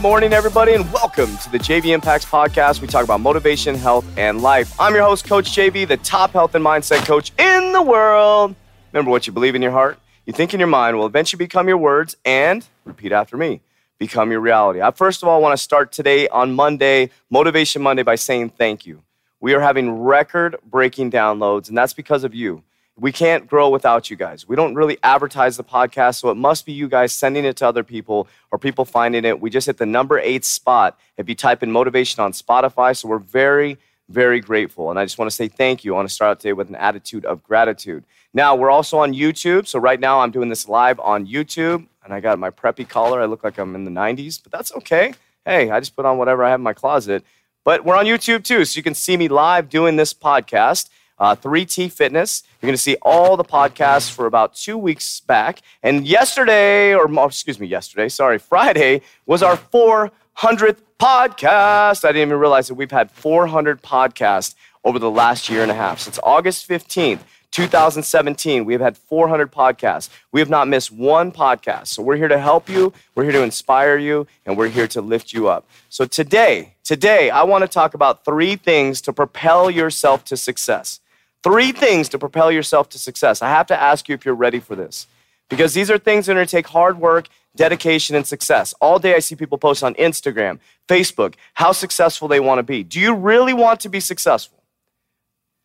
morning, 0.00 0.32
everybody, 0.32 0.74
and 0.74 0.90
welcome 0.92 1.36
to 1.38 1.50
the 1.50 1.58
JV 1.58 1.86
Impacts 1.86 2.24
Podcast. 2.24 2.80
We 2.80 2.86
talk 2.86 3.04
about 3.04 3.20
motivation, 3.20 3.74
health, 3.74 4.06
and 4.16 4.40
life. 4.40 4.74
I'm 4.80 4.94
your 4.94 5.02
host, 5.02 5.26
Coach 5.26 5.50
JV, 5.50 5.86
the 5.86 5.96
top 5.98 6.32
health 6.32 6.54
and 6.54 6.64
mindset 6.64 7.04
coach 7.04 7.32
in 7.38 7.72
the 7.72 7.82
world. 7.82 8.54
Remember 8.92 9.10
what 9.10 9.26
you 9.26 9.32
believe 9.32 9.54
in 9.54 9.62
your 9.62 9.72
heart, 9.72 9.98
you 10.24 10.32
think 10.32 10.54
in 10.54 10.60
your 10.60 10.68
mind 10.68 10.96
will 10.96 11.06
eventually 11.06 11.38
become 11.38 11.68
your 11.68 11.78
words, 11.78 12.16
and 12.24 12.66
repeat 12.84 13.12
after 13.12 13.36
me 13.36 13.60
become 13.98 14.30
your 14.30 14.40
reality. 14.40 14.80
I 14.80 14.90
first 14.90 15.22
of 15.22 15.28
all 15.28 15.40
want 15.40 15.56
to 15.56 15.62
start 15.62 15.92
today 15.92 16.28
on 16.28 16.54
Monday, 16.54 17.10
Motivation 17.30 17.82
Monday, 17.82 18.02
by 18.02 18.14
saying 18.14 18.50
thank 18.50 18.86
you. 18.86 19.02
We 19.40 19.54
are 19.54 19.60
having 19.60 19.90
record 20.00 20.56
breaking 20.64 21.10
downloads, 21.10 21.68
and 21.68 21.76
that's 21.76 21.92
because 21.92 22.24
of 22.24 22.34
you 22.34 22.62
we 22.98 23.10
can't 23.10 23.46
grow 23.46 23.70
without 23.70 24.10
you 24.10 24.16
guys. 24.16 24.46
We 24.46 24.54
don't 24.54 24.74
really 24.74 24.98
advertise 25.02 25.56
the 25.56 25.64
podcast, 25.64 26.20
so 26.20 26.30
it 26.30 26.36
must 26.36 26.66
be 26.66 26.72
you 26.72 26.88
guys 26.88 27.12
sending 27.12 27.44
it 27.44 27.56
to 27.56 27.66
other 27.66 27.82
people 27.82 28.28
or 28.50 28.58
people 28.58 28.84
finding 28.84 29.24
it. 29.24 29.40
We 29.40 29.50
just 29.50 29.66
hit 29.66 29.78
the 29.78 29.86
number 29.86 30.18
eight 30.18 30.44
spot 30.44 30.98
if 31.16 31.28
you 31.28 31.34
type 31.34 31.62
in 31.62 31.72
motivation 31.72 32.22
on 32.22 32.32
Spotify. 32.32 32.96
So 32.96 33.08
we're 33.08 33.18
very, 33.18 33.78
very 34.08 34.40
grateful. 34.40 34.90
And 34.90 34.98
I 34.98 35.04
just 35.04 35.18
want 35.18 35.30
to 35.30 35.34
say 35.34 35.48
thank 35.48 35.84
you. 35.84 35.94
I 35.94 35.96
want 35.96 36.08
to 36.08 36.14
start 36.14 36.32
out 36.32 36.40
today 36.40 36.52
with 36.52 36.68
an 36.68 36.76
attitude 36.76 37.24
of 37.24 37.42
gratitude. 37.42 38.04
Now, 38.34 38.54
we're 38.54 38.70
also 38.70 38.98
on 38.98 39.14
YouTube. 39.14 39.66
So 39.66 39.78
right 39.78 39.98
now, 40.00 40.20
I'm 40.20 40.30
doing 40.30 40.48
this 40.48 40.68
live 40.68 41.00
on 41.00 41.26
YouTube, 41.26 41.86
and 42.04 42.12
I 42.12 42.20
got 42.20 42.38
my 42.38 42.50
preppy 42.50 42.88
collar. 42.88 43.20
I 43.20 43.26
look 43.26 43.42
like 43.42 43.58
I'm 43.58 43.74
in 43.74 43.84
the 43.84 43.90
90s, 43.90 44.42
but 44.42 44.52
that's 44.52 44.72
okay. 44.72 45.14
Hey, 45.44 45.70
I 45.70 45.80
just 45.80 45.96
put 45.96 46.04
on 46.04 46.18
whatever 46.18 46.44
I 46.44 46.50
have 46.50 46.60
in 46.60 46.64
my 46.64 46.72
closet. 46.74 47.24
But 47.64 47.84
we're 47.84 47.96
on 47.96 48.06
YouTube 48.06 48.44
too, 48.44 48.64
so 48.64 48.76
you 48.76 48.82
can 48.82 48.94
see 48.94 49.16
me 49.16 49.28
live 49.28 49.68
doing 49.68 49.96
this 49.96 50.12
podcast 50.12 50.88
uh, 51.22 51.36
3T 51.36 51.92
Fitness. 51.92 52.42
You're 52.60 52.66
going 52.66 52.74
to 52.74 52.82
see 52.82 52.96
all 53.00 53.36
the 53.36 53.44
podcasts 53.44 54.10
for 54.10 54.26
about 54.26 54.56
two 54.56 54.76
weeks 54.76 55.20
back. 55.20 55.60
And 55.80 56.04
yesterday, 56.04 56.94
or 56.94 57.08
oh, 57.08 57.26
excuse 57.26 57.60
me, 57.60 57.68
yesterday, 57.68 58.08
sorry, 58.08 58.38
Friday 58.38 59.02
was 59.24 59.40
our 59.40 59.56
400th 59.56 60.78
podcast. 60.98 62.04
I 62.04 62.08
didn't 62.08 62.28
even 62.28 62.40
realize 62.40 62.66
that 62.66 62.74
we've 62.74 62.90
had 62.90 63.08
400 63.12 63.82
podcasts 63.82 64.56
over 64.82 64.98
the 64.98 65.10
last 65.12 65.48
year 65.48 65.62
and 65.62 65.70
a 65.70 65.74
half. 65.74 66.00
Since 66.00 66.18
August 66.24 66.68
15th, 66.68 67.20
2017, 67.52 68.64
we 68.64 68.72
have 68.72 68.82
had 68.82 68.98
400 68.98 69.52
podcasts. 69.52 70.08
We 70.32 70.40
have 70.40 70.50
not 70.50 70.66
missed 70.66 70.90
one 70.90 71.30
podcast. 71.30 71.88
So 71.88 72.02
we're 72.02 72.16
here 72.16 72.26
to 72.26 72.38
help 72.38 72.68
you, 72.68 72.92
we're 73.14 73.24
here 73.24 73.32
to 73.32 73.42
inspire 73.42 73.96
you, 73.96 74.26
and 74.44 74.56
we're 74.56 74.70
here 74.70 74.88
to 74.88 75.00
lift 75.00 75.32
you 75.32 75.46
up. 75.46 75.68
So 75.88 76.04
today, 76.04 76.74
today, 76.82 77.30
I 77.30 77.44
want 77.44 77.62
to 77.62 77.68
talk 77.68 77.94
about 77.94 78.24
three 78.24 78.56
things 78.56 79.00
to 79.02 79.12
propel 79.12 79.70
yourself 79.70 80.24
to 80.24 80.36
success. 80.36 80.98
Three 81.42 81.72
things 81.72 82.08
to 82.10 82.18
propel 82.18 82.52
yourself 82.52 82.88
to 82.90 82.98
success. 82.98 83.42
I 83.42 83.48
have 83.48 83.66
to 83.66 83.80
ask 83.80 84.08
you 84.08 84.14
if 84.14 84.24
you're 84.24 84.34
ready 84.34 84.60
for 84.60 84.76
this 84.76 85.06
because 85.48 85.74
these 85.74 85.90
are 85.90 85.98
things 85.98 86.26
that 86.26 86.32
are 86.32 86.34
going 86.36 86.46
to 86.46 86.50
take 86.50 86.68
hard 86.68 86.98
work, 86.98 87.28
dedication, 87.56 88.14
and 88.14 88.26
success. 88.26 88.74
All 88.80 88.98
day 88.98 89.14
I 89.14 89.18
see 89.18 89.34
people 89.34 89.58
post 89.58 89.82
on 89.82 89.94
Instagram, 89.94 90.60
Facebook, 90.88 91.34
how 91.54 91.72
successful 91.72 92.28
they 92.28 92.40
want 92.40 92.58
to 92.58 92.62
be. 92.62 92.84
Do 92.84 93.00
you 93.00 93.14
really 93.14 93.52
want 93.52 93.80
to 93.80 93.88
be 93.88 94.00
successful? 94.00 94.62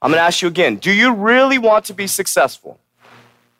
I'm 0.01 0.11
going 0.11 0.19
to 0.19 0.25
ask 0.25 0.41
you 0.41 0.47
again 0.47 0.77
do 0.77 0.91
you 0.91 1.13
really 1.13 1.57
want 1.57 1.85
to 1.85 1.93
be 1.93 2.07
successful? 2.07 2.79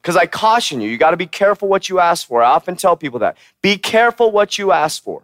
Because 0.02 0.16
I 0.16 0.26
caution 0.26 0.80
you, 0.81 0.90
you 0.90 0.98
got 0.98 1.12
to 1.12 1.18
be 1.18 1.28
careful 1.28 1.68
what 1.68 1.90
you 1.90 2.00
ask 2.00 2.26
for. 2.28 2.42
I 2.42 2.50
often 2.52 2.76
tell 2.76 2.96
people 2.96 3.20
that. 3.20 3.38
Be 3.62 3.78
careful 3.78 4.31
what 4.31 4.58
you 4.58 4.72
ask 4.72 5.04
for. 5.04 5.24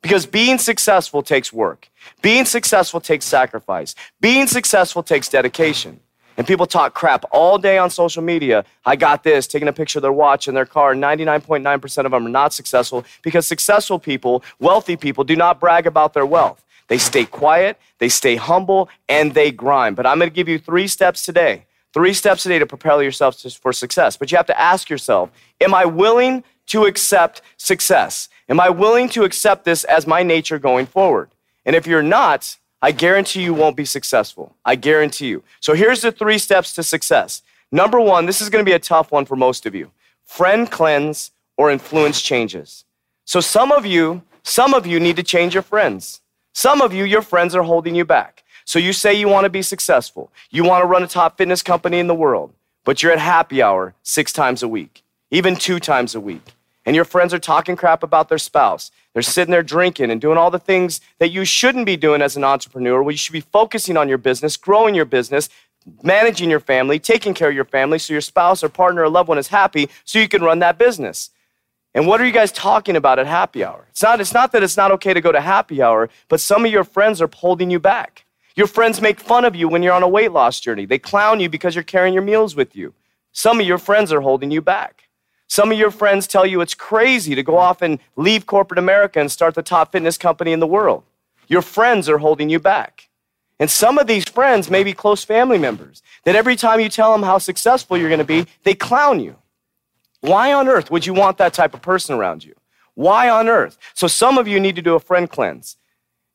Because 0.00 0.26
being 0.26 0.58
successful 0.58 1.22
takes 1.22 1.52
work. 1.52 1.88
Being 2.20 2.44
successful 2.44 3.00
takes 3.00 3.24
sacrifice. 3.24 3.94
Being 4.20 4.46
successful 4.46 5.02
takes 5.02 5.28
dedication. 5.28 6.00
And 6.36 6.46
people 6.46 6.66
talk 6.66 6.94
crap 6.94 7.24
all 7.30 7.58
day 7.58 7.78
on 7.78 7.90
social 7.90 8.22
media. 8.22 8.64
I 8.86 8.96
got 8.96 9.22
this, 9.22 9.46
taking 9.46 9.68
a 9.68 9.72
picture 9.72 9.98
of 9.98 10.02
their 10.02 10.12
watch 10.12 10.48
and 10.48 10.56
their 10.56 10.66
car. 10.66 10.94
99.9% 10.94 12.04
of 12.04 12.10
them 12.10 12.26
are 12.26 12.28
not 12.28 12.52
successful 12.52 13.04
because 13.22 13.46
successful 13.46 13.98
people, 13.98 14.42
wealthy 14.58 14.96
people, 14.96 15.24
do 15.24 15.36
not 15.36 15.60
brag 15.60 15.86
about 15.86 16.14
their 16.14 16.26
wealth. 16.26 16.64
They 16.88 16.98
stay 16.98 17.24
quiet, 17.24 17.78
they 17.98 18.08
stay 18.08 18.36
humble, 18.36 18.88
and 19.08 19.34
they 19.34 19.50
grind. 19.50 19.96
But 19.96 20.06
I'm 20.06 20.18
going 20.18 20.30
to 20.30 20.34
give 20.34 20.48
you 20.48 20.58
three 20.58 20.88
steps 20.88 21.24
today. 21.24 21.66
Three 21.92 22.14
steps 22.14 22.42
today 22.42 22.58
to 22.58 22.66
propel 22.66 23.02
yourself 23.02 23.40
for 23.60 23.72
success. 23.72 24.16
But 24.16 24.30
you 24.30 24.36
have 24.36 24.46
to 24.46 24.58
ask 24.58 24.88
yourself 24.88 25.30
Am 25.60 25.74
I 25.74 25.84
willing 25.84 26.44
to 26.66 26.84
accept 26.84 27.42
success? 27.56 28.28
Am 28.48 28.60
I 28.60 28.70
willing 28.70 29.08
to 29.10 29.24
accept 29.24 29.64
this 29.64 29.84
as 29.84 30.06
my 30.06 30.22
nature 30.22 30.58
going 30.58 30.86
forward? 30.86 31.30
And 31.64 31.76
if 31.76 31.86
you're 31.86 32.02
not, 32.02 32.56
I 32.84 32.90
guarantee 32.90 33.44
you 33.44 33.54
won't 33.54 33.76
be 33.76 33.84
successful. 33.84 34.56
I 34.64 34.74
guarantee 34.74 35.28
you. 35.28 35.44
So 35.60 35.74
here's 35.74 36.02
the 36.02 36.10
three 36.10 36.38
steps 36.38 36.74
to 36.74 36.82
success. 36.82 37.42
Number 37.70 38.00
one, 38.00 38.26
this 38.26 38.40
is 38.40 38.50
going 38.50 38.64
to 38.64 38.68
be 38.68 38.74
a 38.74 38.80
tough 38.80 39.12
one 39.12 39.24
for 39.24 39.36
most 39.36 39.64
of 39.66 39.74
you. 39.74 39.92
Friend 40.24 40.68
cleanse 40.68 41.30
or 41.56 41.70
influence 41.70 42.20
changes. 42.20 42.84
So 43.24 43.40
some 43.40 43.70
of 43.70 43.86
you, 43.86 44.22
some 44.42 44.74
of 44.74 44.84
you 44.84 44.98
need 44.98 45.14
to 45.16 45.22
change 45.22 45.54
your 45.54 45.62
friends. 45.62 46.20
Some 46.54 46.82
of 46.82 46.92
you, 46.92 47.04
your 47.04 47.22
friends 47.22 47.54
are 47.54 47.62
holding 47.62 47.94
you 47.94 48.04
back. 48.04 48.42
So 48.64 48.80
you 48.80 48.92
say 48.92 49.14
you 49.14 49.28
want 49.28 49.44
to 49.44 49.50
be 49.50 49.62
successful. 49.62 50.32
You 50.50 50.64
want 50.64 50.82
to 50.82 50.88
run 50.88 51.04
a 51.04 51.06
top 51.06 51.38
fitness 51.38 51.62
company 51.62 52.00
in 52.00 52.08
the 52.08 52.14
world, 52.14 52.52
but 52.84 53.02
you're 53.02 53.12
at 53.12 53.18
happy 53.20 53.62
hour 53.62 53.94
six 54.02 54.32
times 54.32 54.62
a 54.62 54.68
week, 54.68 55.02
even 55.30 55.54
two 55.54 55.78
times 55.78 56.14
a 56.14 56.20
week 56.20 56.52
and 56.84 56.96
your 56.96 57.04
friends 57.04 57.32
are 57.32 57.38
talking 57.38 57.76
crap 57.76 58.02
about 58.02 58.28
their 58.28 58.38
spouse. 58.38 58.90
They're 59.12 59.22
sitting 59.22 59.52
there 59.52 59.62
drinking 59.62 60.10
and 60.10 60.20
doing 60.20 60.38
all 60.38 60.50
the 60.50 60.58
things 60.58 61.00
that 61.18 61.30
you 61.30 61.44
shouldn't 61.44 61.86
be 61.86 61.96
doing 61.96 62.22
as 62.22 62.36
an 62.36 62.44
entrepreneur. 62.44 63.02
Well, 63.02 63.12
you 63.12 63.18
should 63.18 63.32
be 63.32 63.40
focusing 63.40 63.96
on 63.96 64.08
your 64.08 64.18
business, 64.18 64.56
growing 64.56 64.94
your 64.94 65.04
business, 65.04 65.48
managing 66.02 66.50
your 66.50 66.60
family, 66.60 66.98
taking 66.98 67.34
care 67.34 67.48
of 67.48 67.54
your 67.54 67.64
family 67.64 67.98
so 67.98 68.12
your 68.12 68.20
spouse 68.20 68.64
or 68.64 68.68
partner 68.68 69.02
or 69.02 69.08
loved 69.08 69.28
one 69.28 69.38
is 69.38 69.48
happy 69.48 69.88
so 70.04 70.18
you 70.18 70.28
can 70.28 70.42
run 70.42 70.60
that 70.60 70.78
business. 70.78 71.30
And 71.94 72.06
what 72.06 72.20
are 72.20 72.26
you 72.26 72.32
guys 72.32 72.52
talking 72.52 72.96
about 72.96 73.18
at 73.18 73.26
happy 73.26 73.62
hour? 73.62 73.86
It's 73.90 74.02
not, 74.02 74.20
it's 74.20 74.32
not 74.32 74.52
that 74.52 74.62
it's 74.62 74.76
not 74.76 74.92
okay 74.92 75.12
to 75.12 75.20
go 75.20 75.30
to 75.30 75.40
happy 75.40 75.82
hour, 75.82 76.08
but 76.28 76.40
some 76.40 76.64
of 76.64 76.72
your 76.72 76.84
friends 76.84 77.20
are 77.20 77.28
holding 77.32 77.70
you 77.70 77.78
back. 77.78 78.24
Your 78.54 78.66
friends 78.66 79.00
make 79.00 79.20
fun 79.20 79.44
of 79.44 79.54
you 79.54 79.68
when 79.68 79.82
you're 79.82 79.92
on 79.92 80.02
a 80.02 80.08
weight 80.08 80.32
loss 80.32 80.60
journey. 80.60 80.86
They 80.86 80.98
clown 80.98 81.40
you 81.40 81.48
because 81.48 81.74
you're 81.74 81.84
carrying 81.84 82.14
your 82.14 82.22
meals 82.22 82.56
with 82.56 82.74
you. 82.74 82.94
Some 83.32 83.60
of 83.60 83.66
your 83.66 83.78
friends 83.78 84.12
are 84.12 84.20
holding 84.20 84.50
you 84.50 84.62
back. 84.62 85.08
Some 85.52 85.70
of 85.70 85.76
your 85.76 85.90
friends 85.90 86.26
tell 86.26 86.46
you 86.46 86.62
it's 86.62 86.74
crazy 86.74 87.34
to 87.34 87.42
go 87.42 87.58
off 87.58 87.82
and 87.82 87.98
leave 88.16 88.46
corporate 88.46 88.78
America 88.78 89.20
and 89.20 89.30
start 89.30 89.54
the 89.54 89.62
top 89.62 89.92
fitness 89.92 90.16
company 90.16 90.50
in 90.50 90.60
the 90.60 90.66
world. 90.66 91.04
Your 91.46 91.60
friends 91.60 92.08
are 92.08 92.16
holding 92.16 92.48
you 92.48 92.58
back. 92.58 93.10
And 93.58 93.70
some 93.70 93.98
of 93.98 94.06
these 94.06 94.24
friends 94.24 94.70
may 94.70 94.82
be 94.82 94.94
close 94.94 95.24
family 95.24 95.58
members 95.58 96.02
that 96.24 96.36
every 96.36 96.56
time 96.56 96.80
you 96.80 96.88
tell 96.88 97.12
them 97.12 97.22
how 97.22 97.36
successful 97.36 97.98
you're 97.98 98.08
going 98.08 98.18
to 98.18 98.24
be, 98.24 98.46
they 98.62 98.72
clown 98.72 99.20
you. 99.20 99.36
Why 100.22 100.54
on 100.54 100.68
earth 100.68 100.90
would 100.90 101.04
you 101.04 101.12
want 101.12 101.36
that 101.36 101.52
type 101.52 101.74
of 101.74 101.82
person 101.82 102.14
around 102.14 102.42
you? 102.42 102.54
Why 102.94 103.28
on 103.28 103.46
earth? 103.46 103.76
So 103.92 104.06
some 104.06 104.38
of 104.38 104.48
you 104.48 104.58
need 104.58 104.76
to 104.76 104.82
do 104.82 104.94
a 104.94 105.00
friend 105.00 105.28
cleanse. 105.28 105.76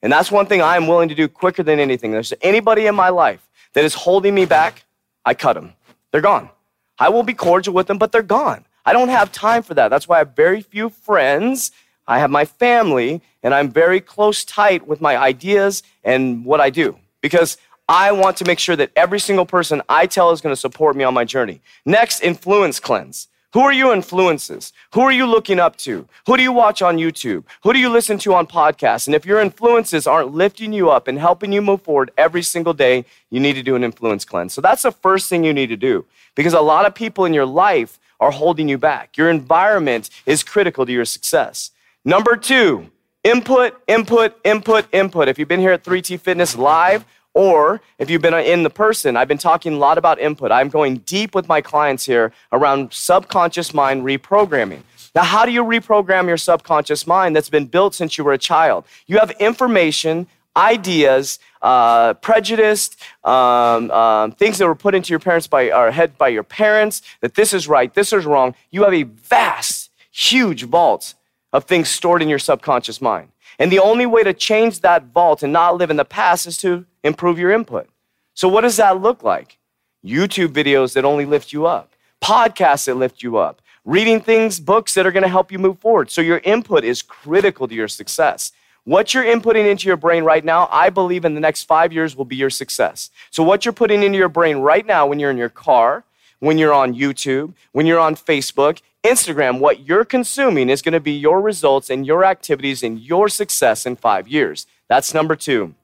And 0.04 0.14
that's 0.14 0.32
one 0.32 0.46
thing 0.46 0.62
I'm 0.62 0.86
willing 0.86 1.10
to 1.10 1.16
do 1.16 1.28
quicker 1.28 1.64
than 1.64 1.80
anything. 1.80 2.12
There's 2.12 2.36
anybody 2.44 2.86
in 2.86 2.94
my 2.94 3.10
life 3.10 3.50
that 3.74 3.84
is 3.84 3.96
holding 3.96 4.36
me 4.36 4.46
back, 4.46 4.86
I 5.26 5.34
cut 5.34 5.54
them. 5.54 5.74
They're 6.12 6.22
gone. 6.22 6.52
I 7.00 7.10
will 7.10 7.24
be 7.24 7.34
cordial 7.34 7.74
with 7.74 7.88
them, 7.88 7.98
but 7.98 8.12
they're 8.12 8.22
gone. 8.22 8.64
I 8.88 8.94
don't 8.94 9.10
have 9.10 9.34
time 9.34 9.64
for 9.64 9.74
that. 9.74 9.90
That's 9.90 10.08
why 10.08 10.16
I 10.16 10.20
have 10.20 10.34
very 10.34 10.62
few 10.62 10.88
friends. 10.88 11.72
I 12.08 12.20
have 12.20 12.32
my 12.32 12.46
family, 12.46 13.22
and 13.44 13.54
I'm 13.54 13.70
very 13.70 14.00
close 14.00 14.46
tight 14.46 14.88
with 14.88 15.02
my 15.02 15.18
ideas 15.18 15.84
and 16.06 16.46
what 16.46 16.62
I 16.62 16.70
do 16.70 16.98
because 17.20 17.58
I 17.90 18.14
want 18.14 18.38
to 18.38 18.46
make 18.46 18.60
sure 18.60 18.78
that 18.78 18.92
every 18.96 19.20
single 19.20 19.46
person 19.46 19.82
I 19.90 20.06
tell 20.06 20.32
is 20.32 20.40
going 20.40 20.56
to 20.56 20.60
support 20.60 20.96
me 20.96 21.04
on 21.04 21.14
my 21.14 21.26
journey. 21.26 21.60
Next, 21.86 22.22
influence 22.22 22.80
cleanse. 22.80 23.28
Who 23.52 23.60
are 23.60 23.74
your 23.74 23.94
influences? 23.94 24.72
Who 24.94 25.02
are 25.02 25.12
you 25.12 25.26
looking 25.26 25.60
up 25.60 25.76
to? 25.80 26.08
Who 26.26 26.38
do 26.38 26.44
you 26.44 26.54
watch 26.54 26.82
on 26.82 26.96
YouTube? 26.96 27.44
Who 27.64 27.74
do 27.74 27.80
you 27.80 27.90
listen 27.90 28.18
to 28.20 28.36
on 28.36 28.48
podcasts? 28.48 29.06
And 29.08 29.16
if 29.16 29.26
your 29.26 29.42
influences 29.42 30.08
aren't 30.08 30.34
lifting 30.34 30.72
you 30.72 30.90
up 30.92 31.10
and 31.10 31.20
helping 31.20 31.52
you 31.52 31.62
move 31.62 31.82
forward 31.82 32.12
every 32.18 32.42
single 32.42 32.74
day, 32.74 33.04
you 33.32 33.42
need 33.42 33.56
to 33.56 33.64
do 33.64 33.76
an 33.76 33.84
influence 33.84 34.24
cleanse. 34.24 34.54
So 34.54 34.62
that's 34.62 34.84
the 34.84 34.94
first 34.94 35.30
thing 35.30 35.44
you 35.44 35.54
need 35.54 35.68
to 35.68 35.76
do 35.76 36.06
because 36.36 36.54
a 36.54 36.62
lot 36.62 36.86
of 36.86 36.96
people 36.96 37.26
in 37.26 37.34
your 37.34 37.46
life 37.46 38.00
are 38.20 38.32
holding 38.32 38.68
you 38.68 38.78
back. 38.78 39.18
Your 39.18 39.30
environment 39.30 40.10
is 40.26 40.44
critical 40.44 40.86
to 40.86 40.92
your 40.92 41.06
success. 41.06 41.72
Number 42.04 42.36
two, 42.36 42.90
input, 43.24 43.80
input, 43.88 44.40
input, 44.44 44.86
input. 44.92 45.28
If 45.28 45.38
you've 45.38 45.48
been 45.48 45.60
here 45.60 45.74
at 45.74 45.84
3T 45.84 46.20
Fitness 46.20 46.56
Live, 46.56 47.06
or 47.34 47.82
if 48.00 48.10
you've 48.10 48.22
been 48.22 48.34
in 48.34 48.64
the 48.64 48.70
person, 48.70 49.16
I've 49.16 49.28
been 49.28 49.38
talking 49.38 49.74
a 49.74 49.78
lot 49.78 50.00
about 50.00 50.20
input. 50.20 50.52
I'm 50.52 50.70
going 50.70 50.98
deep 51.00 51.36
with 51.36 51.48
my 51.48 51.62
clients 51.62 52.06
here 52.06 52.34
around 52.52 52.92
subconscious 52.94 53.76
mind 53.76 54.04
reprogramming. 54.04 54.82
Now, 55.14 55.24
how 55.24 55.46
do 55.46 55.52
you 55.52 55.64
reprogram 55.64 56.28
your 56.28 56.38
subconscious 56.38 57.06
mind 57.06 57.36
that's 57.36 57.50
been 57.50 57.66
built 57.66 57.94
since 57.94 58.18
you 58.18 58.24
were 58.24 58.34
a 58.34 58.38
child? 58.38 58.86
You 59.06 59.20
have 59.20 59.32
information, 59.40 60.28
ideas, 60.58 61.40
uh, 61.62 62.16
prejudiced, 62.16 63.02
um, 63.24 63.92
um, 63.92 64.32
things 64.32 64.58
that 64.58 64.68
were 64.68 64.76
put 64.76 64.96
into 64.96 65.12
your 65.12 65.20
parents 65.20 65.48
by 65.48 65.66
head 65.92 66.18
by 66.18 66.28
your 66.30 66.44
parents, 66.44 67.02
that 67.22 67.36
this 67.36 67.54
is 67.54 67.68
right, 67.68 67.94
this 67.94 68.12
is 68.12 68.26
wrong. 68.26 68.56
You 68.72 68.84
have 68.84 68.94
a 68.94 69.04
vast, 69.04 69.92
huge 70.12 70.64
vault 70.64 71.14
of 71.54 71.66
things 71.66 71.88
stored 71.90 72.22
in 72.22 72.30
your 72.30 72.40
subconscious 72.40 73.00
mind. 73.02 73.32
And 73.60 73.72
the 73.72 73.80
only 73.80 74.06
way 74.06 74.24
to 74.24 74.34
change 74.34 74.82
that 74.82 75.06
vault 75.06 75.44
and 75.44 75.54
not 75.54 75.78
live 75.78 75.90
in 75.90 75.98
the 75.98 76.06
past 76.06 76.46
is 76.46 76.58
to 76.60 76.86
improve 77.04 77.40
your 77.40 77.52
input. 77.52 77.88
So, 78.34 78.48
what 78.48 78.62
does 78.62 78.78
that 78.78 79.02
look 79.02 79.24
like? 79.24 79.58
YouTube 80.06 80.50
videos 80.50 80.94
that 80.94 81.06
only 81.06 81.26
lift 81.26 81.52
you 81.52 81.66
up, 81.66 81.94
podcasts 82.22 82.86
that 82.86 82.96
lift 82.96 83.24
you 83.24 83.38
up, 83.38 83.62
reading 83.84 84.22
things, 84.22 84.60
books 84.60 84.94
that 84.94 85.08
are 85.08 85.12
going 85.12 85.24
to 85.24 85.30
help 85.30 85.52
you 85.52 85.58
move 85.58 85.80
forward. 85.80 86.12
So, 86.12 86.22
your 86.22 86.40
input 86.40 86.84
is 86.84 87.02
critical 87.02 87.68
to 87.68 87.74
your 87.74 87.88
success. 87.88 88.52
What 88.88 89.14
you're 89.14 89.26
inputting 89.26 89.70
into 89.70 89.86
your 89.86 89.98
brain 89.98 90.24
right 90.24 90.46
now, 90.46 90.70
I 90.72 90.90
believe 90.90 91.26
in 91.26 91.34
the 91.34 91.42
next 91.42 91.64
five 91.64 91.92
years 91.92 92.16
will 92.16 92.24
be 92.24 92.38
your 92.38 92.50
success. 92.50 93.12
So, 93.32 93.44
what 93.44 93.66
you're 93.66 93.74
putting 93.74 94.02
into 94.02 94.18
your 94.18 94.30
brain 94.30 94.60
right 94.60 94.86
now 94.86 95.06
when 95.06 95.20
you're 95.20 95.30
in 95.30 95.36
your 95.36 95.50
car, 95.50 96.06
when 96.40 96.58
you're 96.58 96.72
on 96.72 96.94
YouTube, 96.94 97.54
when 97.74 97.86
you're 97.86 98.00
on 98.00 98.16
Facebook, 98.16 98.80
Instagram, 99.04 99.60
what 99.60 99.86
you're 99.86 100.06
consuming 100.06 100.70
is 100.70 100.82
going 100.82 100.94
to 100.94 101.02
be 101.02 101.12
your 101.12 101.42
results 101.42 101.90
and 101.90 102.08
your 102.08 102.24
activities 102.24 102.82
and 102.82 102.98
your 102.98 103.28
success 103.28 103.86
in 103.86 103.98
five 103.98 104.26
years. 104.26 104.66
That's 104.88 105.14
number 105.14 105.36
two. 105.36 105.76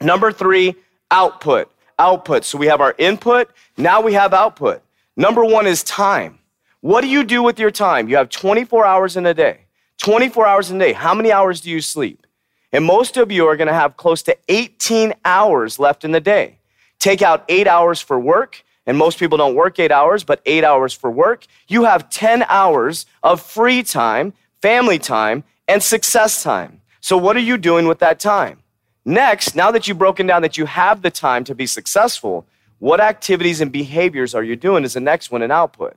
Number 0.00 0.32
three, 0.32 0.74
output. 1.12 1.70
Output. 1.96 2.44
So 2.44 2.58
we 2.58 2.66
have 2.66 2.80
our 2.80 2.96
input, 2.98 3.52
now 3.76 4.00
we 4.00 4.14
have 4.14 4.34
output. 4.34 4.82
Number 5.16 5.44
one 5.44 5.68
is 5.68 5.84
time. 5.84 6.40
What 6.80 7.02
do 7.02 7.06
you 7.06 7.22
do 7.22 7.40
with 7.40 7.60
your 7.60 7.70
time? 7.70 8.08
You 8.08 8.16
have 8.16 8.30
24 8.30 8.84
hours 8.84 9.16
in 9.16 9.26
a 9.26 9.34
day. 9.34 9.66
24 9.98 10.44
hours 10.44 10.72
in 10.72 10.82
a 10.82 10.86
day. 10.86 10.92
How 10.92 11.14
many 11.14 11.30
hours 11.30 11.60
do 11.60 11.70
you 11.70 11.80
sleep? 11.80 12.24
And 12.72 12.84
most 12.84 13.16
of 13.16 13.32
you 13.32 13.46
are 13.46 13.56
going 13.56 13.68
to 13.68 13.74
have 13.74 13.96
close 13.96 14.22
to 14.24 14.36
18 14.48 15.14
hours 15.24 15.78
left 15.78 16.04
in 16.04 16.12
the 16.12 16.20
day. 16.20 16.58
Take 16.98 17.22
out 17.22 17.44
eight 17.48 17.66
hours 17.66 18.00
for 18.00 18.18
work 18.18 18.64
and 18.88 18.96
most 18.96 19.18
people 19.18 19.36
don't 19.36 19.54
work 19.54 19.78
eight 19.78 19.92
hours, 19.92 20.24
but 20.24 20.40
eight 20.46 20.64
hours 20.64 20.94
for 20.94 21.10
work, 21.10 21.44
you 21.68 21.84
have 21.84 22.08
10 22.08 22.44
hours 22.48 23.04
of 23.22 23.42
free 23.42 23.82
time, 23.82 24.32
family 24.62 24.98
time, 24.98 25.44
and 25.68 25.82
success 25.82 26.42
time. 26.42 26.80
So, 27.02 27.18
what 27.18 27.36
are 27.36 27.40
you 27.40 27.58
doing 27.58 27.86
with 27.86 27.98
that 27.98 28.18
time? 28.18 28.62
Next, 29.04 29.54
now 29.54 29.70
that 29.72 29.86
you've 29.86 29.98
broken 29.98 30.26
down 30.26 30.40
that 30.40 30.56
you 30.56 30.64
have 30.64 31.02
the 31.02 31.10
time 31.10 31.44
to 31.44 31.54
be 31.54 31.66
successful, 31.66 32.46
what 32.78 32.98
activities 32.98 33.60
and 33.60 33.70
behaviors 33.70 34.34
are 34.34 34.42
you 34.42 34.56
doing 34.56 34.84
is 34.84 34.94
the 34.94 35.00
next 35.00 35.30
one 35.30 35.42
in 35.42 35.50
output. 35.50 35.94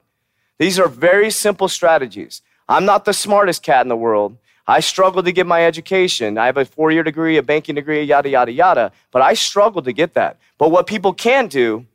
These 0.60 0.78
are 0.78 0.90
very 0.90 1.32
simple 1.32 1.70
strategies. 1.70 2.42
I'm 2.68 2.84
not 2.84 3.06
the 3.06 3.14
smartest 3.14 3.64
cat 3.64 3.86
in 3.86 3.90
the 3.90 3.96
world. 3.96 4.36
I 4.68 4.80
struggled 4.80 5.26
to 5.26 5.32
get 5.32 5.48
my 5.48 5.66
education. 5.66 6.38
I 6.38 6.46
have 6.46 6.58
a 6.58 6.66
four 6.66 6.92
year 6.92 7.04
degree, 7.04 7.38
a 7.38 7.44
banking 7.44 7.76
degree, 7.76 8.04
yada, 8.04 8.30
yada, 8.30 8.52
yada, 8.52 8.92
but 9.12 9.22
I 9.22 9.34
struggled 9.34 9.86
to 9.86 9.94
get 9.94 10.14
that. 10.14 10.38
But 10.58 10.70
what 10.70 10.88
people 10.88 11.14
can 11.14 11.48
do 11.48 11.86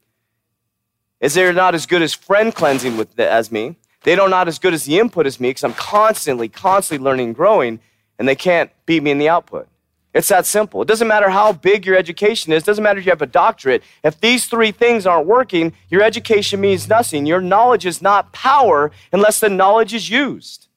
is 1.20 1.34
they're 1.34 1.52
not 1.52 1.74
as 1.74 1.86
good 1.86 2.02
as 2.02 2.12
friend 2.12 2.54
cleansing 2.54 2.96
with 2.96 3.16
the, 3.16 3.28
as 3.28 3.50
me. 3.50 3.76
They 4.02 4.18
are 4.18 4.28
not 4.28 4.48
as 4.48 4.58
good 4.58 4.74
as 4.74 4.84
the 4.84 4.98
input 4.98 5.26
as 5.26 5.40
me 5.40 5.50
because 5.50 5.64
I'm 5.64 5.74
constantly, 5.74 6.48
constantly 6.48 7.04
learning 7.04 7.28
and 7.28 7.34
growing, 7.34 7.80
and 8.18 8.28
they 8.28 8.36
can't 8.36 8.70
beat 8.84 9.02
me 9.02 9.10
in 9.10 9.18
the 9.18 9.28
output. 9.28 9.68
It's 10.14 10.28
that 10.28 10.46
simple. 10.46 10.80
It 10.80 10.88
doesn't 10.88 11.08
matter 11.08 11.28
how 11.28 11.52
big 11.52 11.84
your 11.84 11.96
education 11.96 12.52
is, 12.52 12.62
it 12.62 12.66
doesn't 12.66 12.82
matter 12.82 12.98
if 12.98 13.04
you 13.04 13.12
have 13.12 13.20
a 13.20 13.26
doctorate. 13.26 13.82
If 14.02 14.20
these 14.20 14.46
three 14.46 14.72
things 14.72 15.06
aren't 15.06 15.26
working, 15.26 15.74
your 15.90 16.02
education 16.02 16.60
means 16.60 16.88
nothing. 16.88 17.26
Your 17.26 17.40
knowledge 17.40 17.84
is 17.84 18.00
not 18.00 18.32
power 18.32 18.92
unless 19.12 19.40
the 19.40 19.50
knowledge 19.50 19.92
is 19.92 20.08
used. 20.08 20.68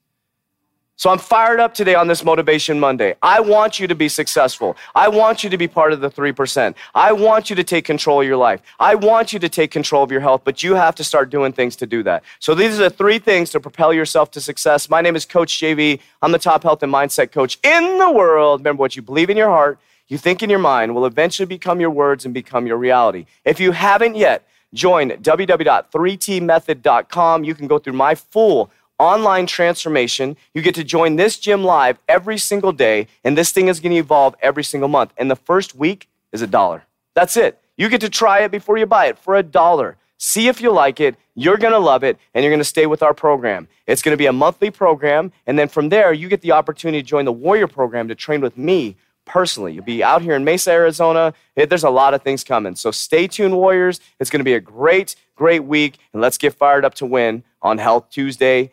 So 1.00 1.08
I'm 1.08 1.18
fired 1.18 1.60
up 1.60 1.72
today 1.72 1.94
on 1.94 2.08
this 2.08 2.22
Motivation 2.22 2.78
Monday. 2.78 3.14
I 3.22 3.40
want 3.40 3.80
you 3.80 3.86
to 3.86 3.94
be 3.94 4.06
successful. 4.06 4.76
I 4.94 5.08
want 5.08 5.42
you 5.42 5.48
to 5.48 5.56
be 5.56 5.66
part 5.66 5.94
of 5.94 6.02
the 6.02 6.10
3%. 6.10 6.74
I 6.94 7.12
want 7.12 7.48
you 7.48 7.56
to 7.56 7.64
take 7.64 7.86
control 7.86 8.20
of 8.20 8.26
your 8.26 8.36
life. 8.36 8.60
I 8.78 8.96
want 8.96 9.32
you 9.32 9.38
to 9.38 9.48
take 9.48 9.70
control 9.70 10.04
of 10.04 10.12
your 10.12 10.20
health, 10.20 10.42
but 10.44 10.62
you 10.62 10.74
have 10.74 10.94
to 10.96 11.02
start 11.02 11.30
doing 11.30 11.54
things 11.54 11.74
to 11.76 11.86
do 11.86 12.02
that. 12.02 12.22
So 12.38 12.54
these 12.54 12.78
are 12.78 12.82
the 12.82 12.90
three 12.90 13.18
things 13.18 13.48
to 13.52 13.60
propel 13.60 13.94
yourself 13.94 14.30
to 14.32 14.42
success. 14.42 14.90
My 14.90 15.00
name 15.00 15.16
is 15.16 15.24
Coach 15.24 15.58
JV. 15.58 16.00
I'm 16.20 16.32
the 16.32 16.38
top 16.38 16.64
health 16.64 16.82
and 16.82 16.92
mindset 16.92 17.32
coach 17.32 17.58
in 17.62 17.96
the 17.96 18.10
world. 18.10 18.60
Remember 18.60 18.80
what 18.80 18.94
you 18.94 19.00
believe 19.00 19.30
in 19.30 19.38
your 19.38 19.48
heart, 19.48 19.78
you 20.08 20.18
think 20.18 20.42
in 20.42 20.50
your 20.50 20.58
mind 20.58 20.94
will 20.94 21.06
eventually 21.06 21.46
become 21.46 21.80
your 21.80 21.88
words 21.88 22.26
and 22.26 22.34
become 22.34 22.66
your 22.66 22.76
reality. 22.76 23.24
If 23.46 23.58
you 23.58 23.72
haven't 23.72 24.16
yet, 24.16 24.46
join 24.74 25.12
www.3tmethod.com. 25.12 27.44
You 27.44 27.54
can 27.54 27.68
go 27.68 27.78
through 27.78 27.94
my 27.94 28.14
full 28.14 28.70
online 29.00 29.46
transformation. 29.46 30.36
You 30.52 30.60
get 30.60 30.74
to 30.74 30.84
join 30.84 31.16
this 31.16 31.38
gym 31.38 31.64
live 31.64 31.98
every 32.06 32.36
single 32.36 32.70
day, 32.70 33.08
and 33.24 33.36
this 33.36 33.50
thing 33.50 33.68
is 33.68 33.80
going 33.80 33.92
to 33.92 33.98
evolve 33.98 34.36
every 34.42 34.62
single 34.62 34.90
month. 34.90 35.12
And 35.16 35.30
the 35.30 35.36
first 35.36 35.74
week 35.74 36.06
is 36.32 36.42
a 36.42 36.46
dollar. 36.46 36.84
That's 37.14 37.36
it. 37.36 37.58
You 37.78 37.88
get 37.88 38.02
to 38.02 38.10
try 38.10 38.40
it 38.40 38.50
before 38.50 38.76
you 38.76 38.84
buy 38.84 39.06
it 39.06 39.18
for 39.18 39.36
a 39.36 39.42
dollar. 39.42 39.96
See 40.18 40.48
if 40.48 40.60
you 40.60 40.70
like 40.70 41.00
it. 41.00 41.16
You're 41.34 41.56
going 41.56 41.72
to 41.72 41.78
love 41.78 42.04
it, 42.04 42.18
and 42.34 42.44
you're 42.44 42.50
going 42.50 42.60
to 42.60 42.64
stay 42.64 42.84
with 42.84 43.02
our 43.02 43.14
program. 43.14 43.68
It's 43.86 44.02
going 44.02 44.12
to 44.12 44.18
be 44.18 44.26
a 44.26 44.32
monthly 44.34 44.70
program, 44.70 45.32
and 45.46 45.58
then 45.58 45.68
from 45.68 45.88
there, 45.88 46.12
you 46.12 46.28
get 46.28 46.42
the 46.42 46.52
opportunity 46.52 47.02
to 47.02 47.08
join 47.08 47.24
the 47.24 47.32
Warrior 47.32 47.68
program 47.68 48.06
to 48.08 48.14
train 48.14 48.42
with 48.42 48.58
me 48.58 48.96
personally. 49.24 49.72
You'll 49.72 49.84
be 49.84 50.04
out 50.04 50.20
here 50.20 50.34
in 50.34 50.44
Mesa, 50.44 50.72
Arizona. 50.72 51.32
There's 51.54 51.84
a 51.84 51.90
lot 51.90 52.12
of 52.12 52.20
things 52.20 52.44
coming. 52.44 52.76
So 52.76 52.90
stay 52.90 53.26
tuned, 53.26 53.56
Warriors. 53.56 54.00
It's 54.18 54.28
going 54.28 54.40
to 54.40 54.44
be 54.44 54.54
a 54.54 54.60
great, 54.60 55.16
great 55.36 55.64
week, 55.64 55.96
and 56.12 56.20
let's 56.20 56.36
get 56.36 56.52
fired 56.52 56.84
up 56.84 56.94
to 56.96 57.06
win 57.06 57.44
on 57.62 57.78
Health 57.78 58.10
Tuesday 58.10 58.72